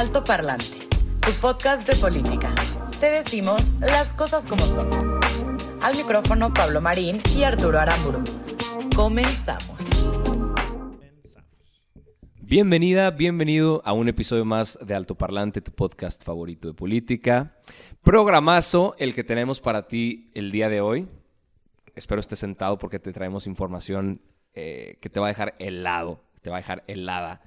[0.00, 0.88] Alto Parlante,
[1.20, 2.54] tu podcast de política.
[3.00, 4.88] Te decimos las cosas como son.
[5.82, 8.24] Al micrófono Pablo Marín y Arturo Aramburu.
[8.96, 9.82] Comenzamos.
[12.40, 17.58] Bienvenida, bienvenido a un episodio más de Alto Parlante, tu podcast favorito de política.
[18.00, 21.08] Programazo el que tenemos para ti el día de hoy.
[21.94, 24.22] Espero estés sentado porque te traemos información
[24.54, 27.42] eh, que te va a dejar helado, te va a dejar helada.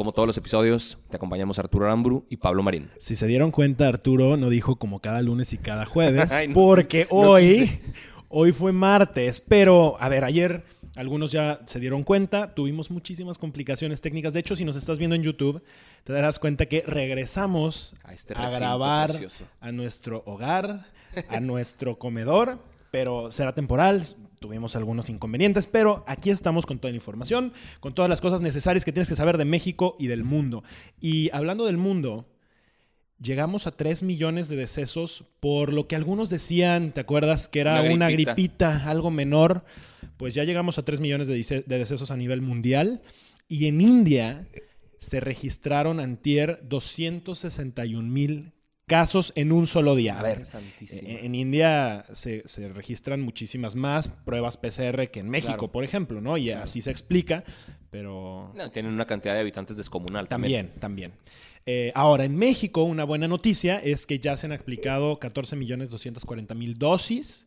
[0.00, 2.88] Como todos los episodios, te acompañamos Arturo Aramburu y Pablo Marín.
[2.96, 6.54] Si se dieron cuenta, Arturo no dijo como cada lunes y cada jueves, Ay, no.
[6.54, 7.70] porque hoy,
[8.30, 9.42] hoy fue martes.
[9.42, 10.64] Pero, a ver, ayer
[10.96, 14.32] algunos ya se dieron cuenta, tuvimos muchísimas complicaciones técnicas.
[14.32, 15.62] De hecho, si nos estás viendo en YouTube,
[16.04, 19.44] te darás cuenta que regresamos A este a grabar precioso.
[19.60, 20.86] a nuestro hogar,
[21.28, 22.58] a nuestro comedor,
[22.90, 24.02] pero será temporal.
[24.40, 28.86] Tuvimos algunos inconvenientes, pero aquí estamos con toda la información, con todas las cosas necesarias
[28.86, 30.64] que tienes que saber de México y del mundo.
[30.98, 32.26] Y hablando del mundo,
[33.20, 37.48] llegamos a 3 millones de decesos por lo que algunos decían, ¿te acuerdas?
[37.48, 38.88] Que era Una una gripita.
[38.88, 39.62] algo menor.
[40.16, 43.02] Pues ya llegamos a 3 millones de decesos a nivel mundial.
[43.46, 44.48] Y en India
[44.96, 48.52] se registraron antier 261 mil
[48.90, 50.18] casos en un solo día.
[50.18, 50.42] A ver,
[50.90, 55.70] en, en India se, se registran muchísimas más pruebas PCR que en México, Claro.
[55.72, 56.36] por ejemplo, ¿no?
[56.36, 57.44] Y así se explica,
[57.92, 60.66] pero No, tienen una cantidad de habitantes descomunal también.
[60.72, 61.12] también, también.
[61.66, 65.90] Eh, ahora, en México, una buena noticia es que ya se han aplicado 14 millones
[65.90, 67.46] 240 mil dosis.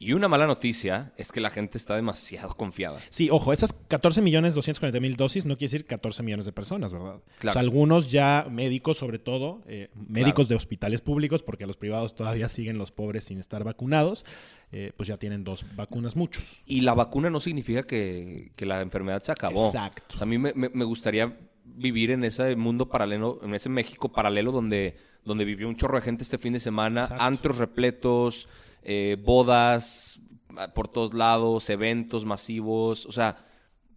[0.00, 3.00] Y una mala noticia es que la gente está demasiado confiada.
[3.10, 6.92] Sí, ojo, esas 14 millones 240 mil dosis no quiere decir 14 millones de personas,
[6.92, 7.20] ¿verdad?
[7.40, 7.50] Claro.
[7.50, 12.14] O sea, algunos ya médicos, sobre todo, eh, médicos de hospitales públicos, porque los privados
[12.14, 14.24] todavía siguen los pobres sin estar vacunados,
[14.70, 16.62] eh, pues ya tienen dos vacunas muchos.
[16.64, 19.66] Y la vacuna no significa que, que la enfermedad se acabó.
[19.66, 20.14] Exacto.
[20.14, 23.68] O sea, a mí me, me- me gustaría vivir en ese mundo paralelo, en ese
[23.68, 27.22] México paralelo donde, donde vivió un chorro de gente este fin de semana, Exacto.
[27.24, 28.48] antros repletos,
[28.82, 30.20] eh, bodas
[30.56, 33.06] ah, por todos lados, eventos masivos.
[33.06, 33.44] O sea,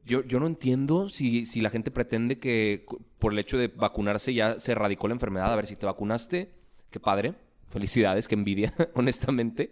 [0.06, 2.86] yo, yo no entiendo si, si la gente pretende que
[3.20, 5.52] por el hecho de vacunarse ya se erradicó la enfermedad.
[5.52, 6.52] A ver, si te vacunaste,
[6.90, 7.36] qué padre,
[7.68, 9.72] felicidades, qué envidia, honestamente,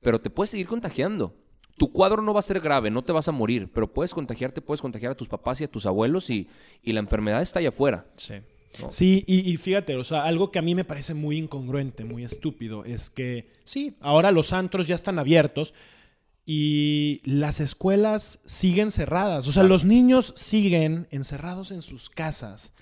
[0.00, 1.34] pero te puedes seguir contagiando.
[1.76, 4.60] Tu cuadro no va a ser grave, no te vas a morir, pero puedes contagiarte,
[4.60, 6.48] puedes contagiar a tus papás y a tus abuelos y,
[6.82, 8.06] y la enfermedad está allá afuera.
[8.16, 8.34] Sí.
[8.80, 8.90] No.
[8.90, 12.24] Sí, y, y fíjate, o sea, algo que a mí me parece muy incongruente, muy
[12.24, 15.74] estúpido, es que sí, ahora los antros ya están abiertos
[16.50, 19.46] y las escuelas siguen cerradas.
[19.46, 22.72] O sea, los niños siguen encerrados en sus casas.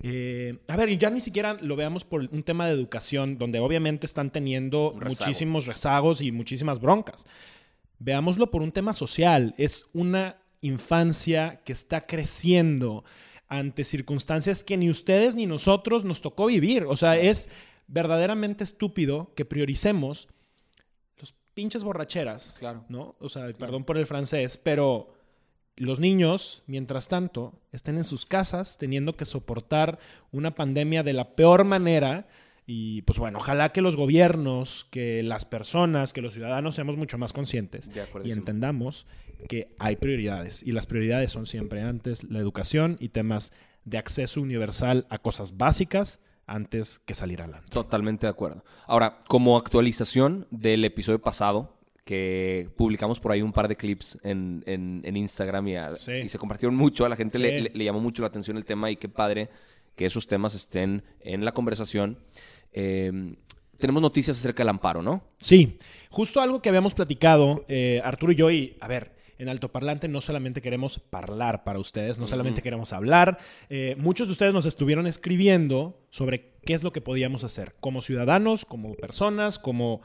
[0.00, 4.06] Eh, a ver, ya ni siquiera lo veamos por un tema de educación, donde obviamente
[4.06, 5.26] están teniendo rezago.
[5.26, 7.26] muchísimos rezagos y muchísimas broncas.
[7.98, 9.54] Veámoslo por un tema social.
[9.58, 13.04] Es una infancia que está creciendo
[13.52, 16.84] ante circunstancias que ni ustedes ni nosotros nos tocó vivir.
[16.84, 17.50] O sea, es
[17.86, 20.26] verdaderamente estúpido que prioricemos
[21.18, 22.56] los pinches borracheras.
[22.58, 22.86] Claro.
[22.88, 23.14] ¿No?
[23.20, 25.12] O sea, perdón por el francés, pero
[25.76, 29.98] los niños, mientras tanto, estén en sus casas teniendo que soportar
[30.30, 32.28] una pandemia de la peor manera.
[32.66, 37.18] Y pues bueno, ojalá que los gobiernos, que las personas, que los ciudadanos seamos mucho
[37.18, 37.90] más conscientes
[38.24, 39.06] y entendamos
[39.48, 40.62] que hay prioridades.
[40.62, 43.52] Y las prioridades son siempre antes la educación y temas
[43.84, 47.68] de acceso universal a cosas básicas antes que salir adelante.
[47.70, 48.64] Totalmente de acuerdo.
[48.86, 54.62] Ahora, como actualización del episodio pasado, que publicamos por ahí un par de clips en,
[54.66, 56.12] en- en Instagram y, a- Sí.
[56.12, 57.42] y se compartieron mucho, a la gente Sí.
[57.42, 59.48] le, le- le llamó mucho la atención el tema y qué padre
[59.96, 62.18] que esos temas estén en la conversación.
[62.72, 63.36] Eh,
[63.82, 65.24] tenemos noticias acerca del amparo, ¿no?
[65.38, 65.76] Sí,
[66.08, 70.20] justo algo que habíamos platicado, eh, Arturo y yo, y a ver, en Altoparlante no
[70.20, 73.38] solamente queremos hablar para ustedes, no solamente queremos hablar,
[73.70, 78.02] eh, muchos de ustedes nos estuvieron escribiendo sobre qué es lo que podíamos hacer como
[78.02, 80.00] ciudadanos, como personas, como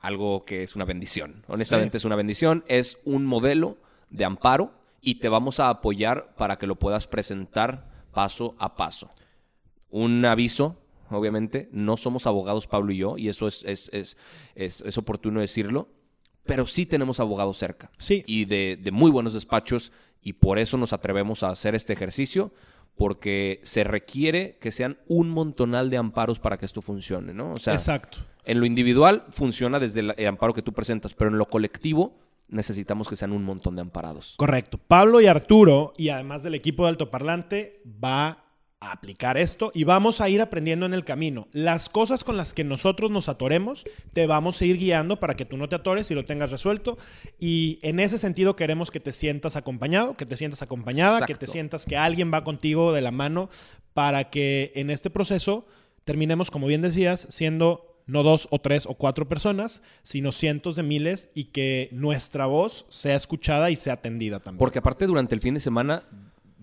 [0.00, 1.44] algo que es una bendición.
[1.46, 2.64] Honestamente es una bendición.
[2.66, 3.76] Es un modelo
[4.10, 9.10] de amparo y te vamos a apoyar para que lo puedas presentar paso a paso.
[9.90, 10.80] Un aviso,
[11.10, 14.16] obviamente, no somos abogados Pablo y yo, y eso es, es, es,
[14.54, 15.90] es, es oportuno decirlo,
[16.46, 17.90] pero sí tenemos abogados cerca.
[17.98, 18.24] Sí.
[18.26, 19.92] Y de, de muy buenos despachos,
[20.22, 22.54] y por eso nos atrevemos a hacer este ejercicio,
[22.96, 27.52] porque se requiere que sean un montonal de amparos para que esto funcione, ¿no?
[27.52, 28.20] O sea, Exacto.
[28.46, 32.16] en lo individual funciona desde el, el amparo que tú presentas, pero en lo colectivo
[32.48, 34.34] necesitamos que sean un montón de amparados.
[34.36, 34.78] Correcto.
[34.78, 38.44] Pablo y Arturo, y además del equipo de altoparlante, va
[38.80, 41.48] a aplicar esto y vamos a ir aprendiendo en el camino.
[41.52, 45.46] Las cosas con las que nosotros nos atoremos, te vamos a ir guiando para que
[45.46, 46.98] tú no te atores y lo tengas resuelto.
[47.38, 51.46] Y en ese sentido queremos que te sientas acompañado, que te sientas acompañada, que te
[51.46, 53.48] sientas que alguien va contigo de la mano
[53.94, 55.66] para que en este proceso
[56.04, 60.82] terminemos, como bien decías, siendo no dos o tres o cuatro personas, sino cientos de
[60.82, 64.58] miles y que nuestra voz sea escuchada y sea atendida también.
[64.58, 66.04] Porque aparte durante el fin de semana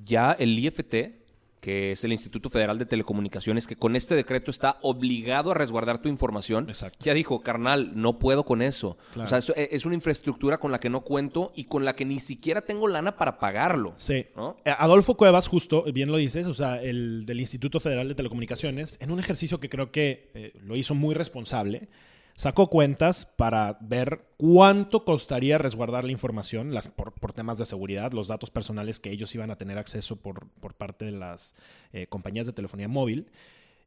[0.03, 1.22] ya el IFT,
[1.63, 6.01] que es el Instituto Federal de Telecomunicaciones, que con este decreto está obligado a resguardar
[6.01, 6.97] tu información, Exacto.
[7.01, 8.97] ya dijo, carnal, no puedo con eso.
[9.13, 9.25] Claro.
[9.25, 12.03] O sea, eso- es una infraestructura con la que no cuento y con la que
[12.03, 13.93] ni siquiera tengo lana para pagarlo.
[13.95, 14.25] Sí.
[14.35, 14.57] ¿no?
[14.65, 18.97] Eh, Adolfo Cuevas, justo, bien lo dices, o sea, el del Instituto Federal de Telecomunicaciones,
[18.99, 21.87] en un ejercicio que creo que eh, lo hizo muy responsable,
[22.35, 28.49] sacó cuentas para ver cuánto costaría resguardar la información por temas de seguridad, los datos
[28.49, 31.55] personales que ellos iban a tener acceso por, por parte de las
[31.91, 33.27] eh, compañías de telefonía móvil.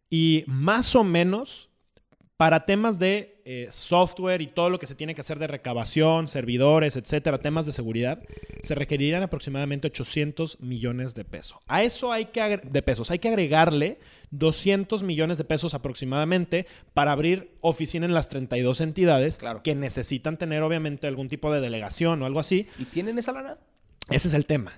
[0.09, 1.69] Y más o menos
[2.37, 6.29] para temas de eh, software y todo lo que se tiene que hacer de recabación,
[6.29, 8.23] servidores, etcétera, temas de seguridad,
[8.61, 11.59] se requerirían aproximadamente 800 millones de pesos.
[11.67, 13.99] A eso hay que de pesos, hay que agregarle
[14.33, 19.63] 200 millones de pesos aproximadamente para abrir oficina en las 32 entidades Claro.
[19.63, 22.67] que necesitan tener obviamente algún tipo de delegación o algo así.
[22.79, 23.57] ¿Y tienen esa lana?
[24.11, 24.73] Ese es el tema.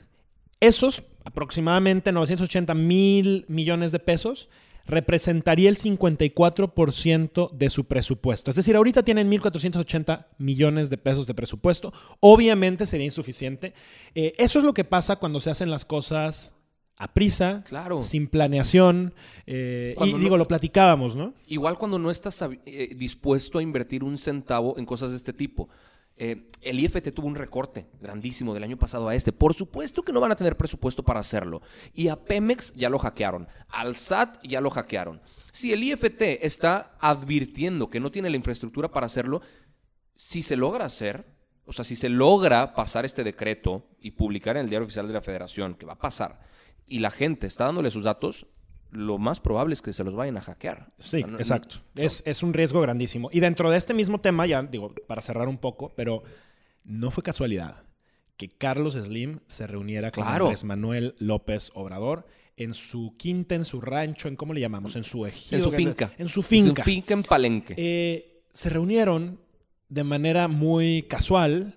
[0.60, 4.48] Esos aproximadamente 980 mil millones de pesos
[4.88, 8.50] representaría el 54% de su presupuesto.
[8.50, 11.92] Es decir, ahorita tienen 1.480 millones de pesos de presupuesto.
[12.20, 13.74] Obviamente sería insuficiente.
[14.14, 16.54] Eh, eso es lo que pasa cuando se hacen las cosas
[16.96, 18.02] a prisa, Claro.
[18.02, 19.14] sin planeación.
[19.46, 21.32] eh, y no- digo, lo platicábamos, ¿no?
[21.46, 25.68] Igual cuando no estás eh, dispuesto a invertir un centavo en cosas de este tipo.
[26.20, 29.32] Eh, el IFT tuvo un recorte grandísimo del año pasado a este.
[29.32, 31.62] Por supuesto que no van a tener presupuesto para hacerlo.
[31.94, 33.46] Y a Pemex ya lo hackearon.
[33.68, 35.20] Al SAT ya lo hackearon.
[35.52, 39.42] Si el IFT está advirtiendo que no tiene la infraestructura para hacerlo,
[40.14, 41.24] si se logra hacer,
[41.64, 45.12] o sea, si se logra pasar este decreto y publicar en el Diario Oficial de
[45.12, 46.40] la Federación, que va a pasar,
[46.86, 48.46] y la gente está dándole sus datos,
[48.90, 50.92] lo más probable es que se los vayan a hackear.
[50.98, 51.76] Sí, O sea, no- exacto.
[51.94, 53.28] Es, es un riesgo grandísimo.
[53.32, 56.22] Y dentro de este mismo tema, ya digo, para cerrar un poco, pero
[56.84, 57.84] no fue casualidad
[58.36, 60.44] que Carlos Slim se reuniera con Claro.
[60.46, 62.26] Andrés Manuel López Obrador
[62.56, 65.58] en su quinta, en su rancho, en cómo le llamamos, en su ejido.
[65.58, 66.12] En su finca.
[66.18, 66.68] En su finca.
[66.70, 67.74] En su finca en Palenque.
[67.76, 69.40] Eh, se reunieron
[69.88, 71.76] de manera muy casual,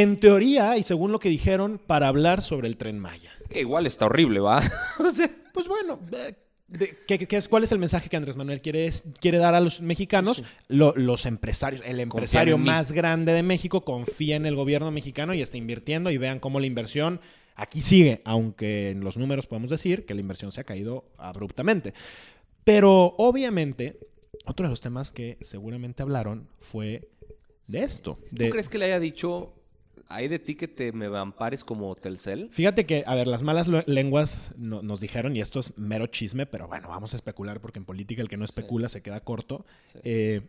[0.00, 3.30] en teoría y según lo que dijeron, para hablar sobre el tren Maya.
[3.50, 4.62] Que igual está horrible, ¿va?
[4.98, 6.34] O sea, Pues bueno, eh,
[6.68, 8.88] de- ¿qué- qué es, ¿cuál es el mensaje que Andrés Manuel quiere,
[9.20, 10.42] quiere dar a los mexicanos?
[10.68, 15.42] Lo- los empresarios, el empresario más grande de México confía en el gobierno mexicano y
[15.42, 17.20] está invirtiendo y vean cómo la inversión
[17.54, 21.92] aquí sigue, aunque en los números podemos decir que la inversión se ha caído abruptamente.
[22.64, 23.98] Pero obviamente,
[24.46, 27.10] otro de los temas que seguramente hablaron fue
[27.66, 28.18] de esto.
[28.34, 29.52] ¿Tú crees que le haya dicho,
[30.14, 32.48] hay de ti que te me ampares como Telcel?
[32.50, 36.46] Fíjate que, a ver, las malas lenguas no- nos dijeron, y esto es mero chisme,
[36.46, 39.64] pero bueno, vamos a especular porque en política el que no especula se queda corto.
[40.04, 40.42] Eh,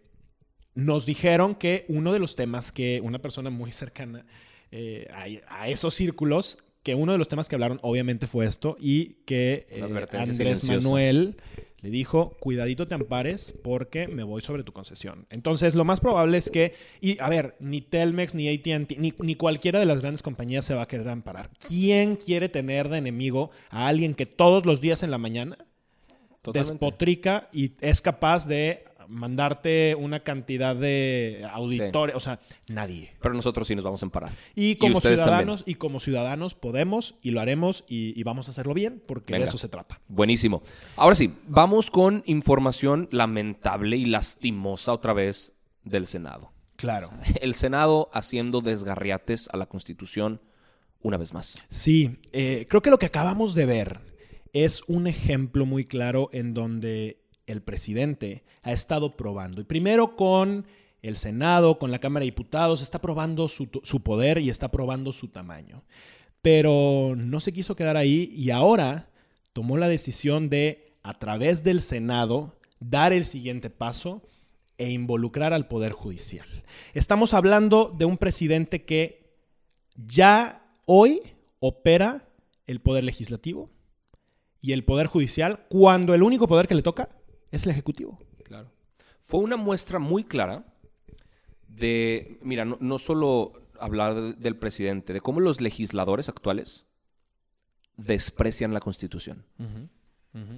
[0.76, 4.26] nos dijeron que uno de los temas que una persona muy cercana
[4.72, 5.08] eh,
[5.48, 9.16] a, a esos círculos, que uno de los temas que hablaron obviamente fue esto y
[9.26, 10.76] que eh, Andrés silenciosa.
[10.76, 11.38] Manuel
[11.82, 15.28] le dijo, cuidadito te ampares porque me voy sobre tu concesión.
[15.30, 19.36] Entonces, lo más probable es que, y a ver, ni Telmex, ni ATT, ni, ni
[19.36, 21.50] cualquiera de las grandes compañías se va a querer amparar.
[21.68, 25.58] ¿Quién quiere tener de enemigo a alguien que todos los días en la mañana
[26.42, 26.74] Totalmente.
[26.74, 33.14] despotrica y es capaz de mandarte una cantidad de auditores, o sea, nadie.
[33.22, 34.32] Pero nosotros sí nos vamos a emparar.
[34.56, 38.74] Y como ciudadanos, y como ciudadanos podemos y lo haremos y, y vamos a hacerlo
[38.74, 40.00] bien, porque de eso se trata.
[40.08, 40.64] Buenísimo.
[40.96, 46.52] Ahora sí, vamos con información lamentable y lastimosa otra vez del Senado.
[46.76, 47.12] Claro.
[47.42, 50.42] El Senado haciendo desgarriates a la Constitución
[51.02, 51.62] una vez más.
[51.70, 54.00] Sí, eh, creo que lo que acabamos de ver
[54.54, 59.62] es un ejemplo muy claro en donde el presidente ha estado probando.
[59.62, 60.66] Y primero con
[61.02, 63.68] el Senado, con la Cámara de Diputados, está probando su,
[64.04, 65.84] poder y está probando su tamaño.
[66.42, 69.10] Pero no se quiso quedar ahí y ahora
[69.52, 74.24] tomó la decisión de, a través del Senado, dar el siguiente paso
[74.78, 76.48] e involucrar al Poder Judicial.
[76.94, 79.38] Estamos hablando de un presidente que
[79.96, 81.22] ya hoy
[81.60, 82.28] opera
[82.66, 83.70] el Poder Legislativo
[84.62, 87.10] y el Poder Judicial cuando el único poder que le toca
[87.56, 88.20] es el Ejecutivo.
[88.44, 88.70] Claro.
[89.26, 90.66] Fue una muestra muy clara
[91.68, 96.86] de, mira, no, no solo hablar de- del presidente, de cómo los legisladores actuales
[97.98, 99.46] desprecian la Constitución.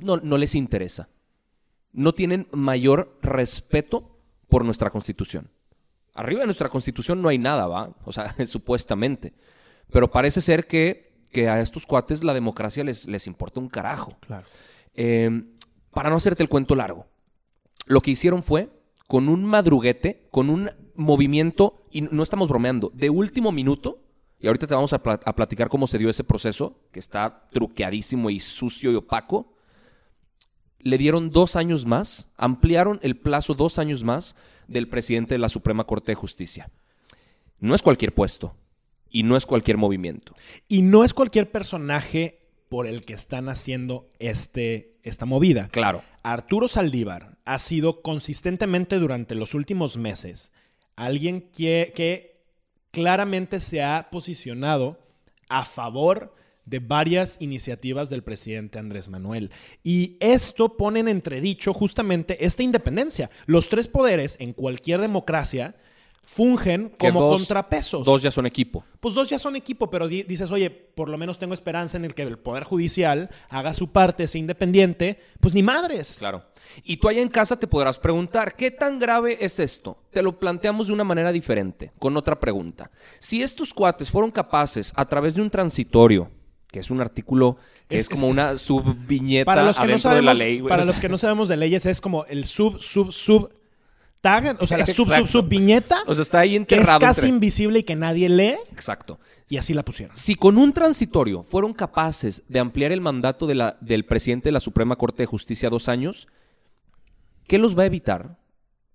[0.02, 1.10] No, no les interesa.
[1.92, 5.50] No tienen mayor respeto por nuestra Constitución.
[6.14, 7.94] Arriba de nuestra Constitución no hay nada, ¿va?
[8.06, 9.34] O sea, supuestamente.
[9.92, 14.18] Pero parece ser que, que a estos cuates la democracia les, les importa un carajo.
[14.22, 14.48] Claro.
[14.94, 15.44] Eh,
[15.96, 17.08] para no hacerte el cuento largo,
[17.88, 18.70] lo que hicieron fue,
[19.08, 24.04] con un madruguete, con un movimiento, y no estamos bromeando, de último minuto,
[24.40, 27.48] y ahorita te vamos a, pla- a platicar cómo se dio ese proceso, que está
[27.52, 29.54] truqueadísimo y sucio y opaco,
[30.80, 34.36] le dieron dos años más, ampliaron el plazo dos años más
[34.68, 36.70] del presidente de la Suprema Corte de Justicia.
[37.60, 38.56] No es cualquier puesto
[39.10, 40.36] y no es cualquier movimiento.
[40.68, 45.70] Y no es cualquier personaje por el que están haciendo este, esta movida.
[45.72, 46.04] Claro.
[46.24, 50.52] Arturo Saldívar ha sido consistentemente durante los últimos meses
[50.96, 52.42] alguien que, que
[52.92, 55.00] claramente se ha posicionado
[55.50, 56.34] a favor
[56.66, 59.52] de varias iniciativas del presidente Andrés Manuel.
[59.84, 63.30] Y esto pone en entredicho justamente esta independencia.
[63.46, 65.76] Los tres poderes en cualquier democracia
[66.25, 68.03] fungen como dos- contrapesos.
[68.05, 68.84] Dos ya son equipo.
[69.00, 72.05] Pues dos ya son equipo, pero di- dices, oye, por lo menos tengo esperanza en
[72.05, 75.20] el que el Poder Judicial haga su parte, sea independiente.
[75.39, 76.15] Pues ni madres.
[76.20, 76.44] Claro.
[76.84, 79.98] Y tú allá en casa te podrás preguntar, ¿qué tan grave es esto?
[80.12, 82.89] Te lo planteamos de una manera diferente, con otra pregunta.
[83.20, 86.32] Si estos cuates fueron capaces, a través de un transitorio,
[86.72, 90.22] que es un artículo que es, Es- como es- una subviñeta que no adentro de
[90.22, 90.62] la ley.
[90.62, 93.50] para O los que no sabemos de leyes, es como el sub, sub, sub
[94.25, 97.00] tag, o sea, la sub, sub, sub viñeta, O sea, está ahí que es enterrado.
[97.00, 99.20] casi entre- invisible y que nadie lee, Exacto.
[99.48, 100.15] y así la pusieron.
[100.17, 104.53] Si con un transitorio fueron capaces de ampliar el mandato de la- del presidente de
[104.53, 106.27] la Suprema Corte de Justicia a dos años,
[107.48, 108.38] ¿qué los va a evitar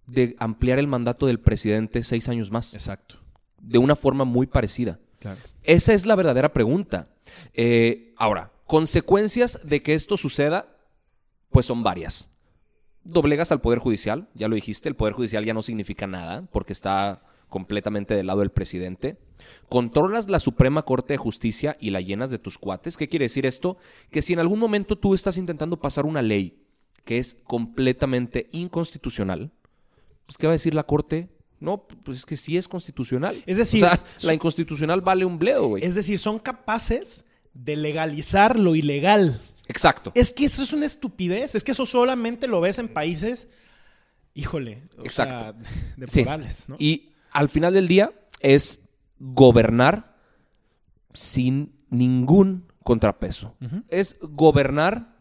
[0.07, 2.75] de ampliar el mandato del presidente seis años más?
[2.75, 3.17] Exacto.
[3.63, 4.99] de una forma muy parecida?
[5.19, 5.39] Claro.
[5.65, 7.09] Esa es la verdadera pregunta.
[7.53, 10.67] Eh, ahora, consecuencias de que esto suceda,
[11.51, 12.31] pues son varias.
[13.05, 16.73] Doblegas al Poder Judicial, ya lo dijiste, el Poder Judicial ya no significa nada porque
[16.73, 19.19] está completamente del lado del presidente.
[19.69, 22.97] Controlas la Suprema Corte de Justicia y la llenas de tus cuates.
[22.97, 23.77] ¿Qué quiere decir esto?
[24.11, 26.63] Que si en algún momento tú estás intentando pasar una ley
[27.05, 29.51] que es completamente inconstitucional,
[30.27, 31.29] pues ¿qué va a decir la Corte?
[31.59, 33.43] No, pues es que sí es constitucional.
[33.47, 35.85] Es decir, o sea, la inconstitucional vale un bledo, güey.
[35.85, 39.43] Es decir, son capaces de legalizar lo ilegal.
[39.71, 40.13] Exacto.
[40.15, 41.55] Es que eso es una estupidez.
[41.55, 43.49] Es que eso solamente lo ves en países,
[44.35, 45.39] híjole, o Exacto.
[45.39, 45.55] sea,
[46.09, 46.21] Sí.
[46.21, 46.77] deplorables, ¿no?
[46.79, 48.81] Y al final del día es
[49.19, 50.17] gobernar
[51.15, 53.57] sin ningún contrapeso.
[53.89, 55.17] Es gobernar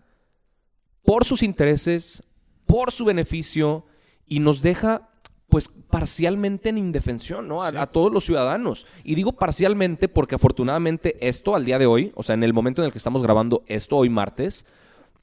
[1.04, 2.24] por sus intereses,
[2.66, 3.86] por su beneficio
[4.26, 5.09] y nos deja
[5.50, 7.64] pues parcialmente en indefensión, ¿no?
[7.64, 8.86] A, a todos los ciudadanos.
[9.04, 12.82] Y digo parcialmente porque afortunadamente esto al día de hoy, o sea, en el momento
[12.82, 14.66] en el que estamos grabando esto hoy martes,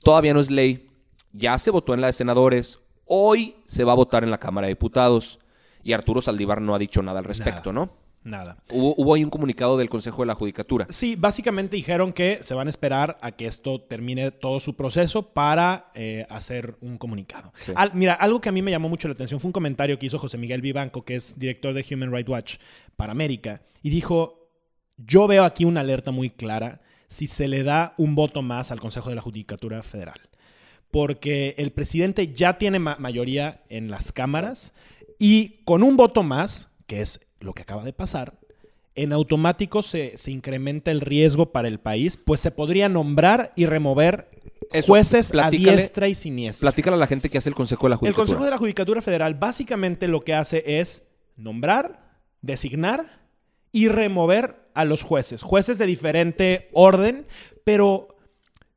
[0.03, 0.91] todavía no es ley.
[1.33, 4.67] Ya se votó en la de senadores, hoy se va a votar en la Cámara
[4.67, 5.39] de Diputados
[5.83, 7.91] y Arturo Saldívar no ha dicho nada al respecto, ¿no?
[8.27, 8.57] Nada.
[8.73, 10.87] Hubo, hubo ahí un comunicado del Consejo de la Judicatura.
[10.91, 15.33] Sí, básicamente dijeron que se van a esperar a que esto termine todo su proceso
[15.33, 17.53] para eh, hacer un comunicado.
[17.61, 17.71] Sí.
[17.77, 20.07] Al- mira, algo que a mí me llamó mucho la atención fue un comentario que
[20.07, 22.57] hizo José Miguel Vivanco, que es director de Human Rights Watch
[22.97, 24.49] para América, y dijo,
[24.97, 28.81] yo veo aquí una alerta muy clara si se le da un voto más al
[28.81, 30.21] Consejo de la Judicatura Federal.
[30.91, 34.73] Porque el presidente ya tiene ma- mayoría en las cámaras
[35.19, 38.35] y con un voto más, que es lo que acaba de pasar,
[38.95, 43.67] en automático se, se incrementa el riesgo para el país, pues se podría nombrar y
[43.67, 44.29] remover
[44.73, 46.67] Eso, jueces a diestra y siniestra.
[46.67, 48.23] Platícale a la gente que hace el Consejo de la El Judicatura.
[48.23, 53.27] Consejo de la Judicatura Federal básicamente lo que hace es nombrar, designar
[53.71, 55.43] y remover a los jueces.
[55.43, 57.27] Jueces de diferente orden,
[57.65, 58.17] pero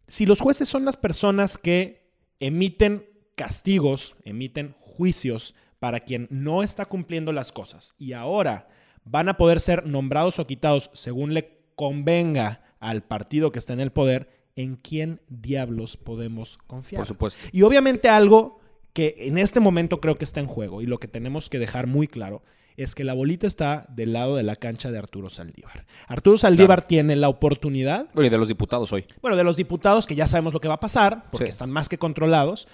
[0.07, 2.09] si los jueces son las personas que
[2.41, 8.67] emiten castigos, emiten juicios para quien no está cumpliendo las cosas y ahora
[9.05, 13.79] van a poder ser nombrados o quitados según le convenga al partido que está en
[13.79, 17.00] el poder, ¿en quién diablos podemos confiar?
[17.00, 17.48] Por supuesto.
[17.51, 18.59] Y obviamente algo
[18.93, 21.88] que en este momento creo que está en juego y lo que tenemos que dejar
[21.88, 22.41] muy claro
[22.75, 25.86] es que la bolita está del lado de la cancha de Arturo Saldívar.
[26.07, 26.88] Arturo Saldívar Claro.
[26.88, 29.05] tiene la oportunidad, Oye, de los diputados hoy.
[29.21, 31.50] bueno, de los diputados que ya sabemos lo que va a pasar porque Sí.
[31.51, 32.67] están más que controlados,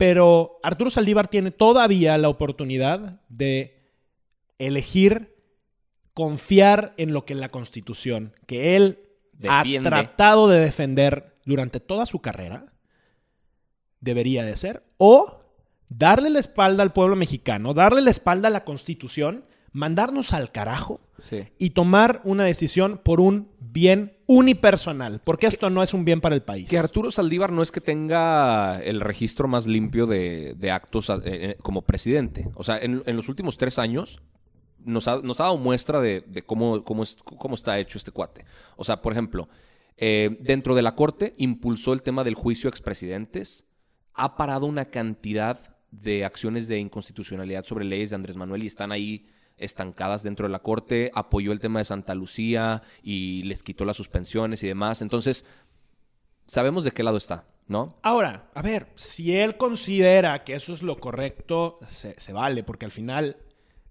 [0.00, 3.84] pero Arturo Saldívar tiene todavía la oportunidad de
[4.58, 5.36] elegir
[6.14, 9.86] confiar en lo que la Constitución, que él Defiende.
[9.86, 12.64] ha tratado de defender durante toda su carrera,
[14.00, 15.42] debería de ser, o
[15.90, 21.00] darle la espalda al pueblo mexicano, darle la espalda a la Constitución, mandarnos al carajo
[21.18, 21.44] Sí.
[21.58, 26.34] y tomar una decisión por un bien unipersonal, porque esto no es un bien para
[26.34, 26.68] el país.
[26.68, 31.14] Que Arturo Saldívar no es que tenga el registro más limpio de, de actos eh,
[31.24, 32.48] eh, como presidente.
[32.54, 34.22] O sea, en, en los últimos tres años
[34.82, 38.12] nos ha, nos ha dado muestra de, de cómo, cómo, es- cómo está hecho este
[38.12, 38.44] cuate.
[38.76, 39.48] O sea, por ejemplo,
[39.98, 43.66] eh, dentro de la Corte impulsó el tema del juicio a expresidentes,
[44.14, 48.90] ha parado una cantidad de acciones de inconstitucionalidad sobre leyes de Andrés Manuel y están
[48.92, 49.26] ahí
[49.60, 53.96] estancadas dentro de la Corte, apoyó el tema de Santa Lucía y les quitó las
[53.96, 55.02] suspensiones y demás.
[55.02, 55.44] Entonces,
[56.46, 57.98] sabemos de qué lado está, ¿no?
[58.02, 62.86] Ahora, a ver, si él considera que eso es lo correcto, se, se vale, porque
[62.86, 63.36] al final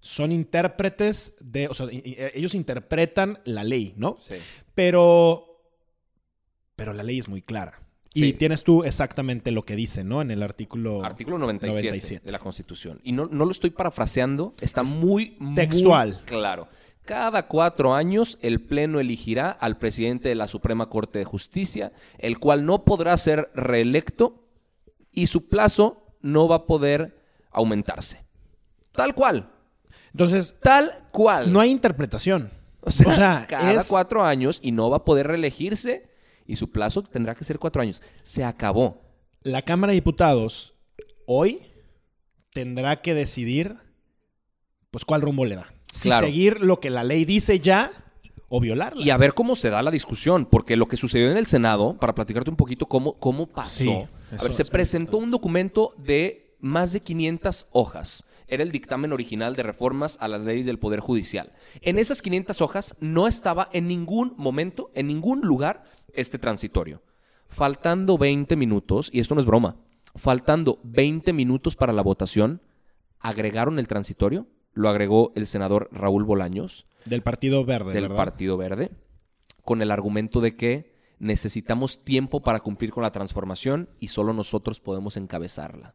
[0.00, 4.18] son intérpretes de, o sea, ellos interpretan la ley, ¿no?
[4.20, 4.36] Sí.
[4.74, 5.62] Pero,
[6.74, 7.79] pero la ley es muy clara.
[8.12, 10.20] Y tienes tú exactamente lo que dice, ¿no?
[10.20, 11.04] En el artículo...
[11.04, 12.26] Artículo 97, 97.
[12.26, 13.00] de la Constitución.
[13.04, 16.20] Y no, no lo estoy parafraseando, está muy, muy textual.
[16.24, 16.68] claro.
[17.04, 22.38] Cada cuatro años el Pleno elegirá al presidente de la Suprema Corte de Justicia, el
[22.38, 24.44] cual no podrá ser reelecto
[25.10, 27.16] y su plazo no va a poder
[27.50, 28.24] aumentarse.
[28.92, 29.50] Tal cual,
[30.12, 31.52] Entonces, tal cual.
[31.52, 32.50] no hay interpretación.
[32.82, 36.09] O sea, O sea, cada es- cuatro años y no va a poder reelegirse
[36.50, 38.02] y su plazo tendrá que ser cuatro años.
[38.22, 39.00] Se acabó.
[39.42, 40.74] La Cámara de Diputados
[41.26, 41.60] hoy
[42.52, 43.76] tendrá que decidir,
[44.90, 45.72] pues, cuál rumbo le da.
[45.92, 46.26] Si Claro.
[46.26, 47.90] seguir lo que la ley dice ya
[48.48, 49.02] o violarla.
[49.02, 51.96] Y a ver cómo se da la discusión, porque lo que sucedió en el Senado,
[51.98, 53.84] para platicarte un poquito cómo, cómo pasó.
[53.84, 53.90] Sí,
[54.36, 58.24] a ver, se presentó un documento de más de 500 hojas.
[58.50, 61.52] Era el dictamen original de reformas a las leyes del Poder Judicial.
[61.80, 67.00] En esas 500 hojas no estaba en ningún momento, en ningún lugar, este transitorio.
[67.48, 69.76] Faltando 20 minutos, y esto no es broma,
[70.16, 72.60] faltando 20 minutos para la votación,
[73.20, 78.16] agregaron el transitorio, lo agregó el senador Raúl Bolaños Del Partido Verde, del ¿verdad?
[78.16, 78.90] Partido Verde,
[79.64, 84.80] con el argumento de que necesitamos tiempo para cumplir con la transformación y solo nosotros
[84.80, 85.94] podemos encabezarla.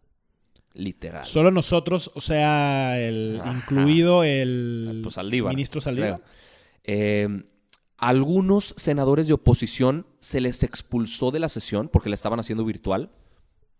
[0.75, 1.25] Literal.
[1.25, 3.53] Solo nosotros, o sea, el, Ajá.
[3.53, 6.21] incluido el Pues Saldívar, ministro Saldívar.
[6.83, 7.45] Eh,
[7.97, 13.09] algunos senadores de oposición se les expulsó de la sesión porque la estaban haciendo virtual.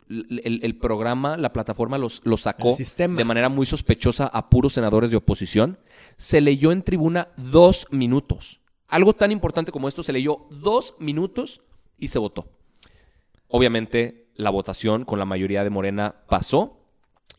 [0.10, 5.12] El, el programa, la plataforma los, los sacó de manera muy sospechosa a puros senadores
[5.12, 5.78] de oposición.
[6.16, 8.62] Se leyó en tribuna dos minutos.
[8.88, 11.62] Algo tan importante como esto se leyó dos minutos
[11.98, 12.48] y se votó.
[13.50, 16.85] Obviamente la votación con la mayoría de Morena pasó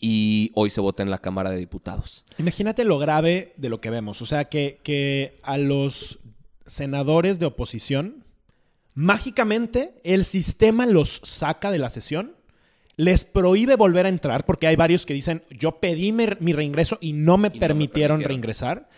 [0.01, 2.25] y hoy se vota en la Cámara de Diputados.
[2.39, 4.21] Imagínate lo grave de lo que vemos.
[4.23, 6.19] O sea, que, que a los
[6.67, 8.25] senadores de oposición,
[8.95, 12.35] mágicamente el sistema los saca de la sesión,
[12.97, 16.97] les prohíbe volver a entrar, porque hay varios que dicen, yo pedí mi, mi reingreso
[17.01, 17.69] y no me, permitieron
[18.19, 18.21] permitieron.
[18.23, 18.89] reingresar.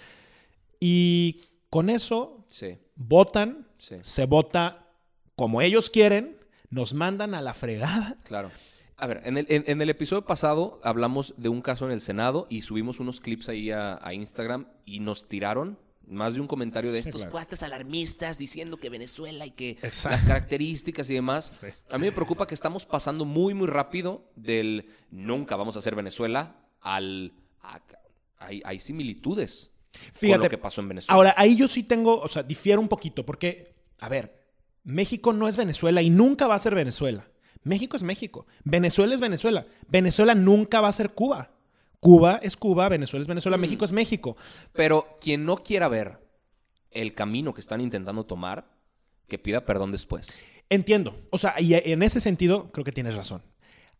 [0.80, 2.78] Y con eso Sí.
[2.94, 3.96] votan, Sí.
[4.02, 4.86] se vota
[5.36, 6.36] como ellos quieren,
[6.70, 8.16] nos mandan a la fregada.
[8.24, 8.50] Claro.
[9.00, 12.00] A ver, en el, en- en el episodio pasado hablamos de un caso en el
[12.00, 16.46] Senado y subimos unos clips ahí a, a Instagram y nos tiraron más de un
[16.46, 17.30] comentario de estos claro.
[17.32, 20.08] cuates alarmistas diciendo que Venezuela y que Exacto.
[20.16, 21.60] las características y demás.
[21.90, 25.94] A mí me preocupa que estamos pasando muy, muy rápido del nunca vamos a hacer
[25.94, 27.32] Venezuela al...
[27.60, 27.80] a-
[28.40, 31.14] hay, hay similitudes con Fíjate, lo que pasó en Venezuela.
[31.14, 34.44] Ahora, ahí yo sí tengo, o sea, difiero un poquito, porque, a ver,
[34.84, 37.26] México no es Venezuela y nunca va a ser Venezuela.
[37.62, 38.46] México es México.
[38.64, 39.66] Venezuela es Venezuela.
[39.88, 41.50] Venezuela nunca va a ser Cuba.
[42.00, 44.36] Cuba es Cuba, Venezuela es Venezuela, México es México.
[44.72, 46.18] Pero quien no quiera ver
[46.90, 48.70] el camino que están intentando tomar,
[49.26, 50.38] que pida perdón después.
[50.70, 51.18] Entiendo.
[51.30, 53.42] O sea, y en ese sentido creo que tienes razón.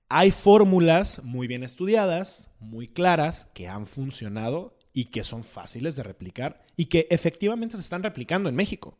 [0.09, 6.03] Hay fórmulas muy bien estudiadas, muy claras, que han funcionado y que son fáciles de
[6.03, 8.99] replicar y que efectivamente se están replicando en México.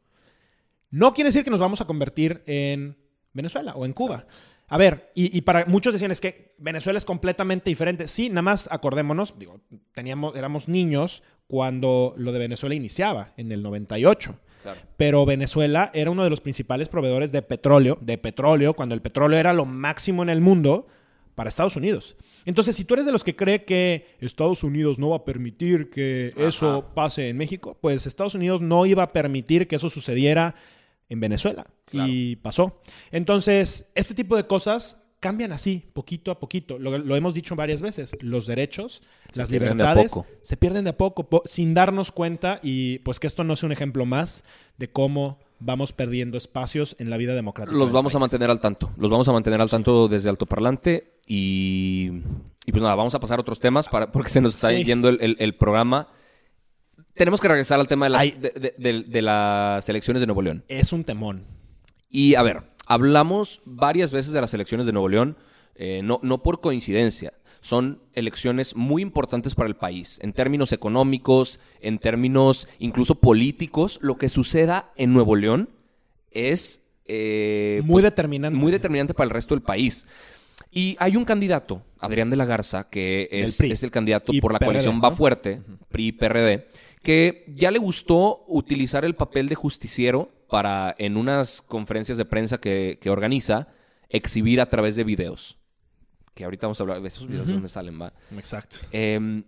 [0.91, 2.99] No quiere decir que nos vamos a convertir en
[3.33, 4.27] Venezuela o en Cuba.
[4.71, 8.07] A ver, y, para muchos decían es que Venezuela es completamente diferente.
[8.07, 9.61] Sí, nada más acordémonos, digo,
[9.95, 14.39] teníamos, éramos niños cuando lo de Venezuela iniciaba, en el 98.
[14.99, 19.39] Pero Venezuela era uno de los principales proveedores de petróleo, de petróleo, cuando el petróleo
[19.39, 20.87] era lo máximo en el mundo
[21.35, 22.17] para Estados Unidos.
[22.45, 25.89] Entonces, si tú eres de los que cree que Estados Unidos no va a permitir
[25.89, 30.55] que eso pase en México, pues Estados Unidos no iba a permitir que eso sucediera
[31.09, 31.67] en Venezuela.
[31.93, 32.81] Y pasó.
[33.11, 36.79] Entonces, este tipo de cosas cambian así, poquito a poquito.
[36.79, 38.17] Lo, hemos dicho varias veces.
[38.21, 39.03] Los derechos,
[39.35, 42.61] las libertades se pierden de a poco, sin darnos cuenta.
[42.63, 44.45] Y pues que esto no sea un ejemplo más
[44.77, 47.77] de cómo vamos perdiendo espacios en la vida democrática.
[47.77, 48.93] Los vamos a mantener al tanto.
[48.97, 51.15] Los vamos a mantener al tanto desde Alto Parlante.
[51.27, 52.11] Y,
[52.65, 55.09] y, pues nada, vamos a pasar a otros temas para, porque se nos está yendo
[55.09, 56.09] el programa
[57.19, 60.65] tenemos que regresar al tema de las, de, las elecciones de Nuevo León.
[60.69, 61.45] Es un temón.
[62.09, 65.37] Y a ver, hablamos varias veces de las elecciones de Nuevo León,
[65.75, 67.35] eh, no, no por coincidencia.
[67.61, 73.99] Son elecciones muy importantes para el país, en términos económicos, en términos incluso políticos.
[74.01, 75.69] Lo que suceda en Nuevo León
[76.31, 76.83] es...
[77.05, 78.57] Eh, muy pues, determinante.
[78.57, 80.07] Muy determinante para el resto del país.
[80.71, 84.59] Y hay un candidato, Adrián de la Garza, que es, es el candidato por la
[84.59, 86.67] coalición Va Fuerte, PRI-PRD,
[87.09, 92.61] que ya le gustó utilizar el papel de justiciero para, en unas conferencias de prensa
[92.61, 93.69] que, organiza,
[94.11, 95.57] exhibir a través de videos.
[96.35, 98.13] Que ahorita vamos a hablar de esos videos de dónde salen, ¿va?
[98.37, 98.81] Exacto.
[98.93, 99.43] Em,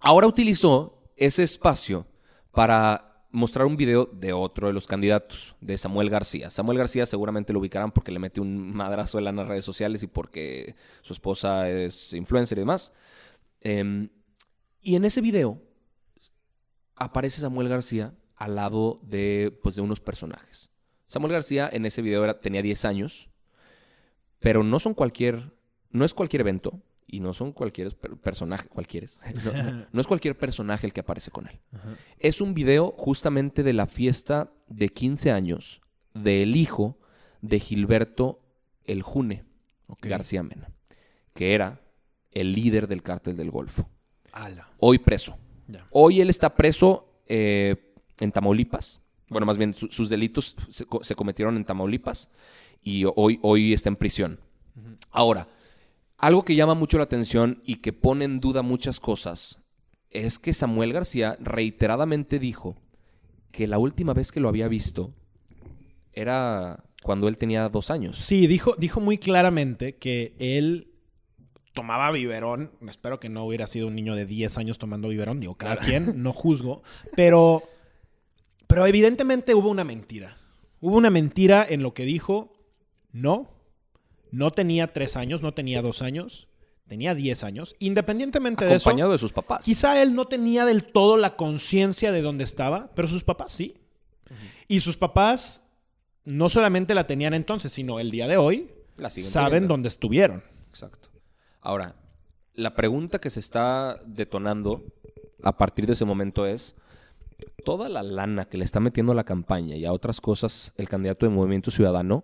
[0.00, 2.06] ahora utilizó ese espacio
[2.50, 6.50] para mostrar un video de otro de los candidatos, de Samuel García.
[6.50, 10.08] Samuel García seguramente lo ubicarán porque le mete un madrazo en las redes sociales y
[10.08, 12.92] porque su esposa es influencer y demás.
[13.62, 14.10] Em,
[14.82, 15.65] y en ese video
[16.96, 20.70] aparece Samuel García al lado de, pues, de unos personajes.
[21.06, 23.30] Samuel García en ese video era, tenía 10 años,
[24.40, 25.52] pero no son cualquier,
[25.90, 29.06] no es cualquier evento y no son cualquier personaje, cualquier,
[29.92, 31.60] no, es cualquier personaje el que aparece con él.
[32.18, 35.80] Es un video justamente de la fiesta de 15 años
[36.14, 36.98] del hijo
[37.40, 38.40] de Gilberto
[38.84, 39.44] El June
[40.02, 40.70] García Mena,
[41.32, 41.80] que era
[42.32, 43.88] el líder del cártel del Golfo.
[44.78, 45.38] Hoy preso.
[45.90, 49.00] Hoy él está preso eh, en Tamaulipas.
[49.28, 52.28] Bueno, más bien sus delitos se, cometieron en Tamaulipas
[52.82, 54.40] y hoy, hoy está en prisión.
[55.10, 55.48] Ahora,
[56.18, 59.62] algo que llama mucho la atención y que pone en duda muchas cosas
[60.10, 62.76] es que Samuel García reiteradamente dijo
[63.50, 65.14] que la última vez que lo había visto
[66.12, 68.16] era cuando él tenía dos años.
[68.16, 70.95] Sí, dijo, dijo muy claramente que él
[71.76, 72.72] tomaba biberón.
[72.88, 75.40] Espero que no hubiera sido un niño de 10 años tomando biberón.
[75.40, 76.82] Digo, cada quien, no juzgo.
[77.14, 77.62] Pero,
[78.66, 80.38] pero evidentemente hubo una mentira.
[80.80, 82.54] Hubo una mentira en lo que dijo.
[83.12, 83.50] No,
[84.32, 86.48] no tenía 3 años, no tenía 2 años.
[86.88, 87.76] Tenía 10 años.
[87.78, 88.88] Independientemente de eso.
[88.88, 89.64] Acompañado de sus papás.
[89.64, 93.76] Quizá él no tenía del todo la conciencia de dónde estaba, pero sus papás sí.
[94.66, 95.62] Y sus papás
[96.24, 98.70] no solamente la tenían entonces, sino el día de hoy
[99.08, 100.42] saben dónde estuvieron.
[100.70, 101.10] Exacto.
[101.66, 101.96] Ahora,
[102.54, 104.84] la pregunta que se está detonando
[105.42, 106.76] a partir de ese momento es,
[107.64, 110.88] toda la lana que le está metiendo a la campaña y a otras cosas el
[110.88, 112.22] candidato de Movimiento Ciudadano,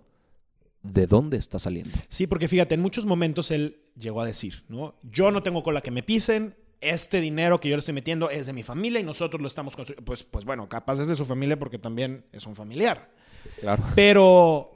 [0.85, 1.91] ¿de dónde está saliendo?
[2.07, 4.95] Sí, porque fíjate, en muchos momentos él llegó a decir, ¿no?
[5.03, 8.31] Yo no tengo con la que me pisen, este dinero que yo le estoy metiendo
[8.31, 10.05] es de mi familia y nosotros lo estamos construyendo.
[10.05, 13.11] Pues, pues bueno, capaz es de su familia porque también es un familiar.
[13.59, 13.83] Claro.
[13.97, 14.71] Pero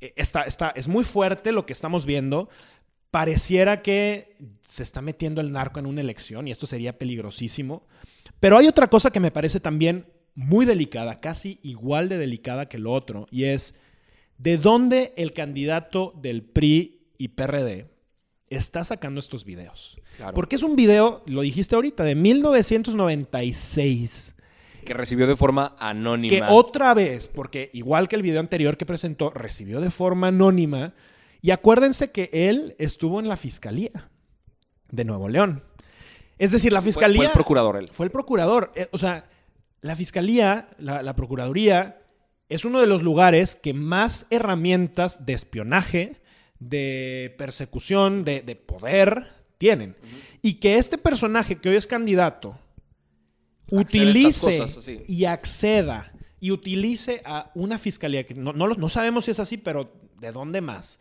[0.00, 2.48] eh, está, está, es muy fuerte lo que estamos viendo
[3.12, 7.86] pareciera que se está metiendo el narco en una elección y esto sería peligrosísimo.
[8.40, 12.78] Pero hay otra cosa que me parece también muy delicada, casi igual de delicada que
[12.78, 13.74] lo otro, y es
[14.38, 17.90] de dónde el candidato del PRI y PRD
[18.48, 20.00] está sacando estos videos.
[20.34, 24.36] Porque es un video, lo dijiste ahorita, de 1996.
[24.86, 26.34] Que recibió de forma anónima.
[26.34, 30.94] Que otra vez, porque igual que el video anterior que presentó, recibió de forma anónima
[31.42, 34.08] y acuérdense que él estuvo en la fiscalía
[34.90, 35.64] de Nuevo León.
[36.38, 37.18] Es decir, la fiscalía.
[37.18, 37.88] Fue, el procurador él.
[37.88, 38.72] Fue el procurador.
[38.76, 39.28] Eh, o sea,
[39.80, 42.00] la fiscalía, la, procuraduría,
[42.48, 46.22] es uno de los lugares que más herramientas de espionaje,
[46.60, 49.26] de persecución, de, poder
[49.58, 49.96] tienen.
[50.42, 52.56] Y que este personaje que hoy es candidato
[53.70, 54.64] utilice
[55.08, 59.56] y acceda y utilice a una fiscalía, que no, no, no sabemos si es así,
[59.56, 61.00] pero ¿de dónde más?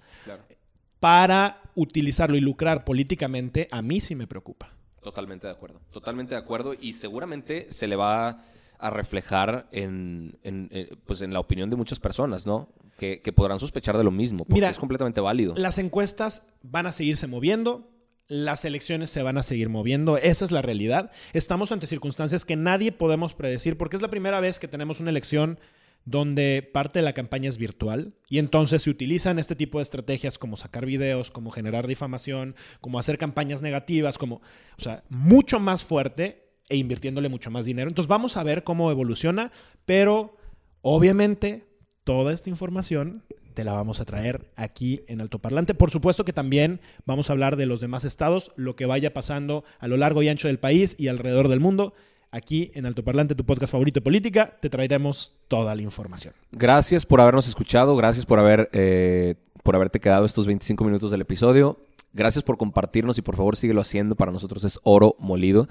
[1.00, 4.74] Para utilizarlo y lucrar políticamente, a mí sí me preocupa.
[5.02, 5.80] Totalmente de acuerdo.
[5.92, 6.74] Totalmente de acuerdo.
[6.80, 8.44] Y seguramente se le va
[8.78, 12.70] a reflejar en, en, eh, pues en la opinión de muchas personas, ¿no?
[12.98, 15.54] Que, que podrán sospechar de lo mismo, porque Mira, es completamente válido.
[15.56, 17.90] Las encuestas van a seguirse moviendo,
[18.28, 21.12] las elecciones se van a seguir moviendo, esa es la realidad.
[21.34, 25.10] Estamos ante circunstancias que nadie podemos predecir porque es la primera vez que tenemos una
[25.10, 25.60] elección
[26.06, 30.38] donde parte de la campaña es virtual y entonces se utilizan este tipo de estrategias
[30.38, 34.42] como sacar videos, como generar difamación, como hacer campañas negativas, como,
[34.78, 37.90] o sea, mucho más fuerte e invirtiéndole mucho más dinero.
[37.90, 39.52] Entonces vamos a ver cómo evoluciona,
[39.86, 40.38] pero
[40.82, 41.68] obviamente
[42.04, 45.74] toda esta información te la vamos a traer aquí en Altoparlante.
[45.74, 49.64] Por supuesto que también vamos a hablar de los demás estados, lo que vaya pasando
[49.80, 51.94] a lo largo y ancho del país y alrededor del mundo.
[52.34, 56.34] Aquí en Altoparlante, tu podcast favorito de política, te traeremos toda la información.
[56.54, 61.22] Gracias por habernos escuchado, gracias por haber eh, por haberte quedado estos 25 minutos del
[61.22, 61.86] episodio.
[62.14, 64.16] Gracias por compartirnos y por favor síguelo haciendo.
[64.16, 65.68] Para nosotros es oro molido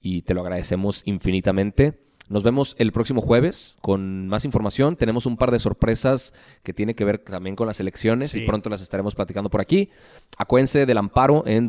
[0.00, 2.00] y te lo agradecemos infinitamente.
[2.28, 4.96] Nos vemos el próximo jueves con más información.
[4.96, 8.40] Tenemos un par de sorpresas que tiene que ver también con las elecciones Sí.
[8.42, 9.90] y pronto las estaremos platicando por aquí.
[10.38, 11.66] Acuérdense del amparo en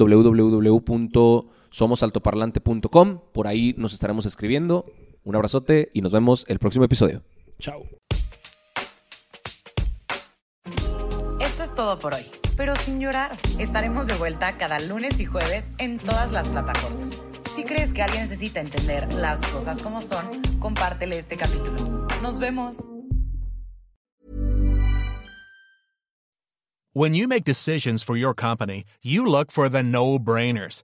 [1.75, 3.19] www.somosaltoparlante.com.
[3.33, 4.85] Por ahí nos estaremos escribiendo.
[5.23, 7.23] Un abrazote y nos vemos el próximo episodio.
[7.59, 7.83] Chao.
[11.39, 13.37] Esto es todo por hoy, pero sin llorar.
[13.57, 17.19] Estaremos de vuelta cada lunes y jueves en todas las plataformas.
[17.55, 22.07] Si crees que alguien necesita entender las cosas como son, compártele este capítulo.
[22.21, 22.77] Nos vemos.
[26.93, 30.83] When you make decisions for your company, you look for the no brainers.